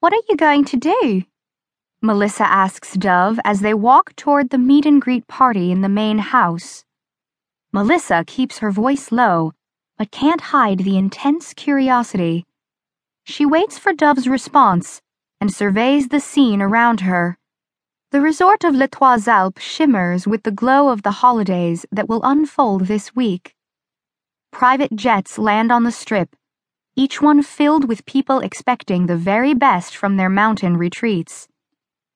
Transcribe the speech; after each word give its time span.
What 0.00 0.14
are 0.14 0.22
you 0.30 0.36
going 0.36 0.64
to 0.64 0.78
do? 0.78 1.24
Melissa 2.00 2.50
asks 2.50 2.94
Dove 2.94 3.38
as 3.44 3.60
they 3.60 3.74
walk 3.74 4.16
toward 4.16 4.48
the 4.48 4.56
meet 4.56 4.86
and 4.86 4.98
greet 4.98 5.26
party 5.26 5.70
in 5.70 5.82
the 5.82 5.90
main 5.90 6.16
house. 6.16 6.86
Melissa 7.70 8.24
keeps 8.26 8.60
her 8.60 8.70
voice 8.70 9.12
low, 9.12 9.52
but 9.98 10.10
can't 10.10 10.40
hide 10.40 10.78
the 10.78 10.96
intense 10.96 11.52
curiosity. 11.52 12.46
She 13.24 13.44
waits 13.44 13.76
for 13.76 13.92
Dove's 13.92 14.26
response 14.26 15.02
and 15.38 15.52
surveys 15.52 16.08
the 16.08 16.20
scene 16.20 16.62
around 16.62 17.00
her. 17.00 17.36
The 18.10 18.22
resort 18.22 18.64
of 18.64 18.74
Les 18.74 18.88
Trois 18.88 19.28
Alpes 19.28 19.62
shimmers 19.62 20.26
with 20.26 20.44
the 20.44 20.50
glow 20.50 20.88
of 20.88 21.02
the 21.02 21.20
holidays 21.20 21.84
that 21.92 22.08
will 22.08 22.22
unfold 22.24 22.86
this 22.86 23.14
week. 23.14 23.54
Private 24.50 24.96
jets 24.96 25.36
land 25.36 25.70
on 25.70 25.84
the 25.84 25.92
strip, 25.92 26.34
each 27.00 27.22
one 27.22 27.42
filled 27.42 27.88
with 27.88 28.04
people 28.04 28.40
expecting 28.40 29.06
the 29.06 29.16
very 29.16 29.54
best 29.54 29.96
from 29.96 30.18
their 30.18 30.28
mountain 30.28 30.76
retreats. 30.76 31.48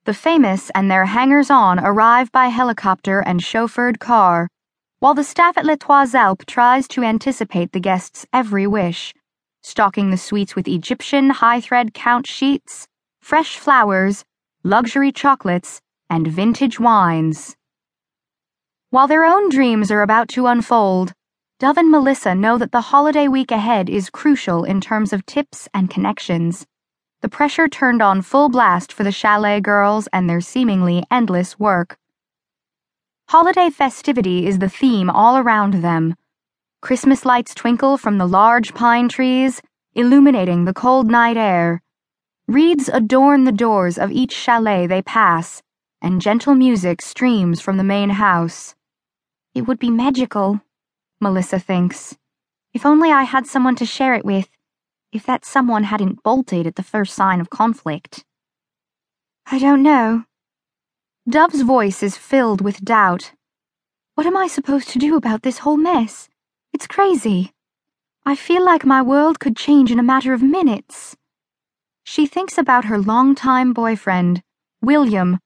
The 0.04 0.12
famous 0.12 0.68
and 0.74 0.90
their 0.90 1.06
hangers 1.06 1.48
on 1.48 1.80
arrive 1.80 2.30
by 2.32 2.48
helicopter 2.48 3.20
and 3.20 3.40
chauffeured 3.40 3.98
car, 3.98 4.46
while 4.98 5.14
the 5.14 5.24
staff 5.24 5.56
at 5.56 5.64
Les 5.64 5.78
Trois 5.78 6.14
Alpes 6.14 6.44
tries 6.46 6.86
to 6.88 7.02
anticipate 7.02 7.72
the 7.72 7.80
guests' 7.80 8.26
every 8.30 8.66
wish, 8.66 9.14
stocking 9.62 10.10
the 10.10 10.18
suites 10.18 10.54
with 10.54 10.68
Egyptian 10.68 11.30
high 11.30 11.62
thread 11.62 11.94
count 11.94 12.26
sheets, 12.26 12.86
fresh 13.22 13.56
flowers, 13.56 14.22
luxury 14.64 15.12
chocolates, 15.12 15.80
and 16.10 16.26
vintage 16.26 16.78
wines. 16.78 17.56
While 18.90 19.08
their 19.08 19.24
own 19.24 19.48
dreams 19.48 19.90
are 19.90 20.02
about 20.02 20.28
to 20.36 20.46
unfold, 20.46 21.14
Dove 21.60 21.78
and 21.78 21.88
Melissa 21.88 22.34
know 22.34 22.58
that 22.58 22.72
the 22.72 22.80
holiday 22.80 23.28
week 23.28 23.52
ahead 23.52 23.88
is 23.88 24.10
crucial 24.10 24.64
in 24.64 24.80
terms 24.80 25.12
of 25.12 25.24
tips 25.24 25.68
and 25.72 25.88
connections. 25.88 26.66
The 27.22 27.28
pressure 27.28 27.68
turned 27.68 28.02
on 28.02 28.22
full 28.22 28.48
blast 28.48 28.92
for 28.92 29.04
the 29.04 29.12
chalet 29.12 29.60
girls 29.60 30.08
and 30.12 30.28
their 30.28 30.40
seemingly 30.40 31.04
endless 31.12 31.56
work. 31.56 31.96
Holiday 33.28 33.70
festivity 33.70 34.48
is 34.48 34.58
the 34.58 34.68
theme 34.68 35.08
all 35.08 35.36
around 35.36 35.74
them. 35.74 36.16
Christmas 36.82 37.24
lights 37.24 37.54
twinkle 37.54 37.98
from 37.98 38.18
the 38.18 38.26
large 38.26 38.74
pine 38.74 39.08
trees, 39.08 39.62
illuminating 39.94 40.64
the 40.64 40.74
cold 40.74 41.08
night 41.08 41.36
air. 41.36 41.80
Reeds 42.48 42.90
adorn 42.92 43.44
the 43.44 43.52
doors 43.52 43.96
of 43.96 44.10
each 44.10 44.32
chalet 44.32 44.88
they 44.88 45.02
pass, 45.02 45.62
and 46.02 46.20
gentle 46.20 46.56
music 46.56 47.00
streams 47.00 47.60
from 47.60 47.76
the 47.76 47.84
main 47.84 48.10
house. 48.10 48.74
It 49.54 49.68
would 49.68 49.78
be 49.78 49.88
magical, 49.88 50.60
Melissa 51.20 51.58
thinks. 51.58 52.16
If 52.72 52.84
only 52.84 53.12
I 53.12 53.22
had 53.22 53.46
someone 53.46 53.76
to 53.76 53.86
share 53.86 54.14
it 54.14 54.24
with. 54.24 54.48
If 55.12 55.24
that 55.26 55.44
someone 55.44 55.84
hadn't 55.84 56.22
bolted 56.22 56.66
at 56.66 56.76
the 56.76 56.82
first 56.82 57.14
sign 57.14 57.40
of 57.40 57.50
conflict. 57.50 58.24
I 59.46 59.58
don't 59.58 59.82
know. 59.82 60.24
Dove's 61.28 61.62
voice 61.62 62.02
is 62.02 62.16
filled 62.16 62.60
with 62.60 62.84
doubt. 62.84 63.32
What 64.14 64.26
am 64.26 64.36
I 64.36 64.46
supposed 64.46 64.88
to 64.90 64.98
do 64.98 65.16
about 65.16 65.42
this 65.42 65.58
whole 65.58 65.76
mess? 65.76 66.28
It's 66.72 66.86
crazy. 66.86 67.52
I 68.26 68.34
feel 68.34 68.64
like 68.64 68.84
my 68.84 69.02
world 69.02 69.38
could 69.38 69.56
change 69.56 69.90
in 69.90 69.98
a 69.98 70.02
matter 70.02 70.32
of 70.32 70.42
minutes. 70.42 71.16
She 72.04 72.26
thinks 72.26 72.58
about 72.58 72.86
her 72.86 72.98
longtime 72.98 73.72
boyfriend, 73.72 74.42
William, 74.82 75.38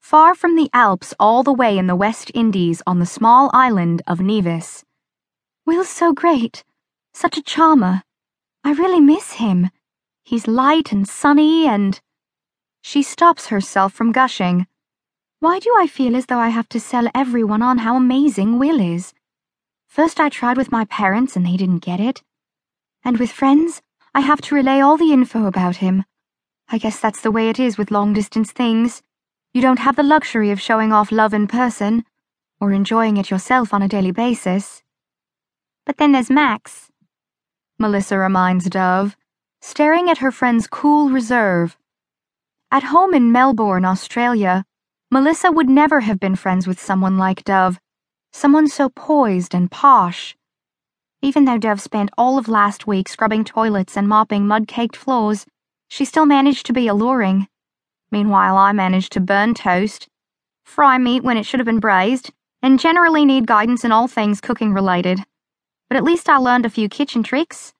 far 0.00 0.34
from 0.34 0.56
the 0.56 0.70
Alps 0.72 1.14
all 1.20 1.42
the 1.42 1.52
way 1.52 1.76
in 1.76 1.86
the 1.86 1.96
West 1.96 2.30
Indies 2.34 2.82
on 2.86 2.98
the 2.98 3.06
small 3.06 3.50
island 3.52 4.02
of 4.06 4.20
Nevis. 4.20 4.84
Will's 5.70 5.88
so 5.88 6.12
great, 6.12 6.64
such 7.12 7.36
a 7.38 7.42
charmer. 7.42 8.02
I 8.64 8.72
really 8.72 9.00
miss 9.00 9.34
him. 9.34 9.70
He's 10.24 10.48
light 10.48 10.90
and 10.90 11.06
sunny 11.08 11.68
and. 11.68 12.00
She 12.82 13.04
stops 13.04 13.46
herself 13.46 13.92
from 13.92 14.10
gushing. 14.10 14.66
Why 15.38 15.60
do 15.60 15.72
I 15.78 15.86
feel 15.86 16.16
as 16.16 16.26
though 16.26 16.40
I 16.40 16.48
have 16.48 16.68
to 16.70 16.80
sell 16.80 17.06
everyone 17.14 17.62
on 17.62 17.78
how 17.78 17.94
amazing 17.94 18.58
Will 18.58 18.80
is? 18.80 19.14
First, 19.86 20.18
I 20.18 20.28
tried 20.28 20.56
with 20.56 20.72
my 20.72 20.86
parents 20.86 21.36
and 21.36 21.46
they 21.46 21.56
didn't 21.56 21.84
get 21.84 22.00
it. 22.00 22.20
And 23.04 23.18
with 23.18 23.30
friends, 23.30 23.80
I 24.12 24.22
have 24.22 24.40
to 24.40 24.56
relay 24.56 24.80
all 24.80 24.96
the 24.96 25.12
info 25.12 25.46
about 25.46 25.76
him. 25.76 26.04
I 26.68 26.78
guess 26.78 26.98
that's 26.98 27.20
the 27.20 27.30
way 27.30 27.48
it 27.48 27.60
is 27.60 27.78
with 27.78 27.92
long 27.92 28.12
distance 28.12 28.50
things. 28.50 29.02
You 29.54 29.62
don't 29.62 29.78
have 29.78 29.94
the 29.94 30.02
luxury 30.02 30.50
of 30.50 30.60
showing 30.60 30.92
off 30.92 31.12
love 31.12 31.32
in 31.32 31.46
person, 31.46 32.04
or 32.60 32.72
enjoying 32.72 33.18
it 33.18 33.30
yourself 33.30 33.72
on 33.72 33.82
a 33.82 33.88
daily 33.88 34.10
basis. 34.10 34.82
But 35.86 35.96
then 35.96 36.12
there's 36.12 36.30
Max, 36.30 36.90
Melissa 37.80 38.18
reminds 38.18 38.68
Dove, 38.68 39.16
staring 39.62 40.10
at 40.10 40.18
her 40.18 40.30
friend's 40.30 40.66
cool 40.66 41.08
reserve. 41.08 41.78
At 42.70 42.82
home 42.82 43.14
in 43.14 43.32
Melbourne, 43.32 43.86
Australia, 43.86 44.66
Melissa 45.10 45.50
would 45.50 45.70
never 45.70 46.00
have 46.00 46.20
been 46.20 46.36
friends 46.36 46.66
with 46.66 46.78
someone 46.78 47.16
like 47.16 47.42
Dove, 47.42 47.80
someone 48.32 48.68
so 48.68 48.90
poised 48.90 49.54
and 49.54 49.70
posh. 49.70 50.36
Even 51.22 51.46
though 51.46 51.56
Dove 51.56 51.80
spent 51.80 52.10
all 52.18 52.36
of 52.36 52.48
last 52.48 52.86
week 52.86 53.08
scrubbing 53.08 53.44
toilets 53.44 53.96
and 53.96 54.06
mopping 54.06 54.46
mud 54.46 54.68
caked 54.68 54.94
floors, 54.94 55.46
she 55.88 56.04
still 56.04 56.26
managed 56.26 56.66
to 56.66 56.74
be 56.74 56.86
alluring. 56.86 57.48
Meanwhile, 58.12 58.58
I 58.58 58.72
managed 58.72 59.12
to 59.12 59.20
burn 59.20 59.54
toast, 59.54 60.06
fry 60.64 60.98
meat 60.98 61.22
when 61.22 61.38
it 61.38 61.44
should 61.46 61.60
have 61.60 61.66
been 61.66 61.80
braised, 61.80 62.30
and 62.60 62.78
generally 62.78 63.24
need 63.24 63.46
guidance 63.46 63.84
in 63.86 63.90
all 63.90 64.06
things 64.06 64.42
cooking 64.42 64.74
related. 64.74 65.24
But 65.90 65.96
at 65.96 66.04
least 66.04 66.28
I 66.28 66.36
learned 66.36 66.64
a 66.64 66.70
few 66.70 66.88
kitchen 66.88 67.24
tricks, 67.24 67.74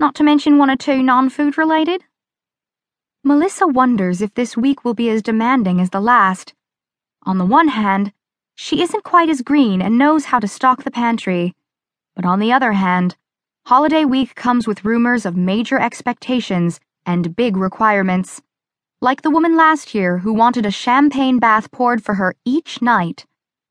not 0.00 0.16
to 0.16 0.24
mention 0.24 0.58
one 0.58 0.68
or 0.68 0.74
two 0.74 1.00
non 1.00 1.30
food 1.30 1.56
related. 1.56 2.02
Melissa 3.22 3.68
wonders 3.68 4.20
if 4.20 4.34
this 4.34 4.56
week 4.56 4.84
will 4.84 4.94
be 4.94 5.08
as 5.08 5.22
demanding 5.22 5.80
as 5.80 5.90
the 5.90 6.00
last. 6.00 6.54
On 7.22 7.38
the 7.38 7.46
one 7.46 7.68
hand, 7.68 8.12
she 8.56 8.82
isn't 8.82 9.04
quite 9.04 9.28
as 9.28 9.42
green 9.42 9.80
and 9.80 9.96
knows 9.96 10.24
how 10.24 10.40
to 10.40 10.48
stock 10.48 10.82
the 10.82 10.90
pantry. 10.90 11.54
But 12.16 12.24
on 12.24 12.40
the 12.40 12.52
other 12.52 12.72
hand, 12.72 13.14
holiday 13.66 14.04
week 14.04 14.34
comes 14.34 14.66
with 14.66 14.84
rumors 14.84 15.24
of 15.24 15.36
major 15.36 15.78
expectations 15.78 16.80
and 17.06 17.36
big 17.36 17.56
requirements. 17.56 18.42
Like 19.00 19.22
the 19.22 19.30
woman 19.30 19.56
last 19.56 19.94
year 19.94 20.18
who 20.18 20.32
wanted 20.32 20.66
a 20.66 20.72
champagne 20.72 21.38
bath 21.38 21.70
poured 21.70 22.02
for 22.02 22.14
her 22.14 22.34
each 22.44 22.82
night, 22.82 23.24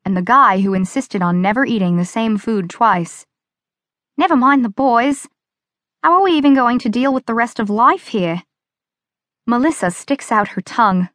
and 0.05 0.15
the 0.15 0.21
guy 0.21 0.61
who 0.61 0.73
insisted 0.73 1.21
on 1.21 1.41
never 1.41 1.65
eating 1.65 1.97
the 1.97 2.05
same 2.05 2.37
food 2.37 2.69
twice. 2.69 3.25
Never 4.21 4.35
mind 4.35 4.63
the 4.63 4.69
boys. 4.69 5.27
How 6.03 6.13
are 6.13 6.21
we 6.21 6.33
even 6.33 6.53
going 6.53 6.77
to 6.77 6.89
deal 6.89 7.11
with 7.11 7.25
the 7.25 7.33
rest 7.33 7.59
of 7.59 7.71
life 7.71 8.09
here? 8.09 8.43
Melissa 9.47 9.89
sticks 9.89 10.31
out 10.31 10.49
her 10.49 10.61
tongue. 10.61 11.09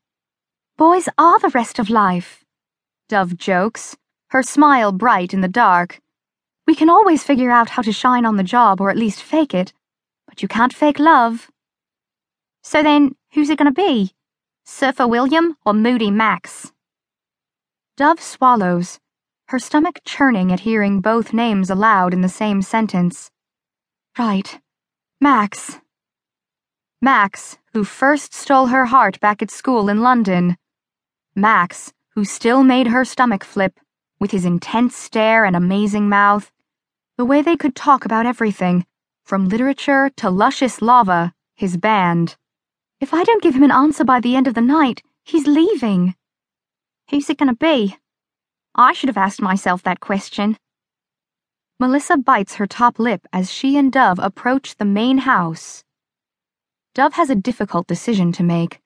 Boys 0.77 1.09
are 1.17 1.39
the 1.39 1.51
rest 1.51 1.79
of 1.79 1.89
life. 1.89 2.45
Dove 3.09 3.37
jokes, 3.37 3.97
her 4.31 4.43
smile 4.43 4.91
bright 4.91 5.33
in 5.33 5.41
the 5.41 5.47
dark. 5.47 6.01
We 6.67 6.75
can 6.75 6.91
always 6.91 7.23
figure 7.23 7.53
out 7.53 7.71
how 7.71 7.83
to 7.83 7.93
shine 7.93 8.27
on 8.27 8.39
the 8.39 8.51
job 8.57 8.81
or 8.81 8.91
at 8.91 8.99
least 8.99 9.23
fake 9.23 9.55
it, 9.55 9.73
but 10.27 10.43
you 10.43 10.49
can't 10.49 10.75
fake 10.75 10.99
love. 10.99 11.49
So 12.65 12.83
then, 12.83 13.15
who's 13.35 13.51
it 13.51 13.59
going 13.59 13.73
to 13.73 13.83
be? 13.87 14.15
Surfer 14.65 15.07
William 15.07 15.57
or 15.65 15.75
Moody 15.75 16.11
Max? 16.11 16.73
Dove 17.97 18.21
swallows, 18.21 18.99
her 19.49 19.59
stomach 19.61 20.01
churning 20.05 20.53
at 20.53 20.61
hearing 20.61 21.01
both 21.01 21.33
names 21.33 21.71
aloud 21.71 22.13
in 22.13 22.21
the 22.21 22.29
same 22.29 22.61
sentence. 22.61 23.31
Right. 24.19 24.59
Max. 25.21 25.79
Max, 27.01 27.57
who 27.73 27.85
first 27.85 28.35
stole 28.35 28.67
her 28.67 28.87
heart 28.87 29.21
back 29.21 29.43
at 29.43 29.53
school 29.53 29.89
in 29.89 30.01
London. 30.01 30.57
Max, 31.37 31.93
who 32.15 32.25
still 32.25 32.65
made 32.65 32.89
her 32.89 33.05
stomach 33.05 33.45
flip, 33.45 33.79
with 34.19 34.33
his 34.33 34.45
intense 34.45 34.97
stare 34.97 35.45
and 35.45 35.55
amazing 35.55 36.09
mouth. 36.09 36.51
The 37.17 37.25
way 37.25 37.41
they 37.41 37.57
could 37.57 37.77
talk 37.77 38.05
about 38.05 38.27
everything, 38.27 38.85
from 39.25 39.49
literature 39.49 40.11
to 40.17 40.29
luscious 40.29 40.83
lava, 40.83 41.35
his 41.55 41.77
band. 41.77 42.37
If 43.01 43.15
I 43.15 43.23
don't 43.23 43.43
give 43.43 43.55
him 43.55 43.63
an 43.63 43.71
answer 43.71 44.03
by 44.03 44.19
the 44.19 44.35
end 44.35 44.49
of 44.49 44.55
the 44.55 44.61
night, 44.61 45.03
he's 45.23 45.47
leaving. 45.47 46.17
Who's 47.11 47.31
it 47.31 47.39
gonna 47.39 47.55
be? 47.55 47.97
I 48.77 48.93
should 48.93 49.09
have 49.09 49.17
asked 49.17 49.43
myself 49.43 49.83
that 49.83 49.99
question. 49.99 50.57
Melissa 51.81 52.17
bites 52.17 52.55
her 52.55 52.67
top 52.69 53.01
lip 53.01 53.27
as 53.33 53.53
she 53.53 53.77
and 53.77 53.91
Dove 53.91 54.21
approach 54.21 54.77
the 54.77 54.85
main 54.85 55.19
house. 55.19 55.83
Dove 56.95 57.15
has 57.15 57.31
a 57.31 57.35
difficult 57.35 57.89
decision 57.89 58.31
to 58.33 58.45
make 58.45 58.81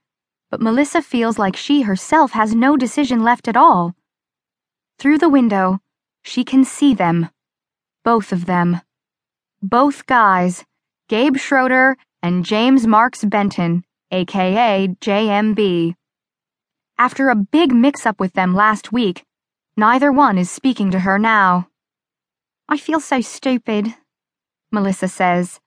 but 0.50 0.60
Melissa 0.60 1.00
feels 1.00 1.38
like 1.38 1.54
she 1.54 1.82
herself 1.82 2.32
has 2.32 2.54
no 2.54 2.76
decision 2.76 3.22
left 3.22 3.46
at 3.46 3.56
all. 3.56 3.94
Through 4.98 5.18
the 5.18 5.28
window, 5.28 5.78
she 6.24 6.44
can 6.44 6.64
see 6.64 6.92
them. 6.92 7.30
Both 8.04 8.32
of 8.32 8.46
them. 8.46 8.80
Both 9.62 10.06
guys, 10.06 10.64
Gabe 11.08 11.36
Schroeder 11.36 11.96
and 12.22 12.44
James 12.44 12.86
Marks 12.86 13.24
Benton, 13.24 13.84
aka 14.10 14.88
JMB. 15.00 15.94
After 16.98 17.28
a 17.28 17.36
big 17.36 17.72
mix 17.72 18.04
up 18.04 18.18
with 18.18 18.32
them 18.32 18.54
last 18.54 18.92
week, 18.92 19.22
neither 19.80 20.12
one 20.12 20.38
is 20.38 20.50
speaking 20.50 20.92
to 20.92 21.00
her 21.00 21.18
now. 21.18 21.68
I 22.68 22.76
feel 22.76 23.00
so 23.00 23.20
stupid, 23.20 23.94
Melissa 24.70 25.08
says. 25.08 25.58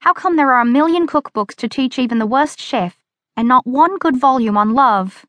How 0.00 0.12
come 0.12 0.36
there 0.36 0.52
are 0.52 0.60
a 0.60 0.76
million 0.78 1.06
cookbooks 1.06 1.56
to 1.56 1.68
teach 1.68 1.98
even 1.98 2.18
the 2.18 2.26
worst 2.26 2.60
chef? 2.60 2.96
and 3.36 3.48
not 3.48 3.66
one 3.66 3.98
good 3.98 4.16
volume 4.16 4.56
on 4.56 4.74
love. 4.74 5.26